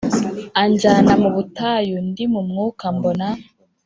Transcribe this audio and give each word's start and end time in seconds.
Anjyana 0.61 1.13
mu 1.21 1.29
butayu 1.35 1.95
ndi 2.07 2.23
mu 2.33 2.41
Mwuka 2.49 2.85
mbona 2.95 3.27